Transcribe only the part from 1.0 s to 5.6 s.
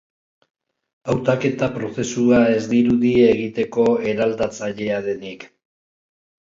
Hautaketa prozesua ez dirudi egiteko eraldatzailea denik.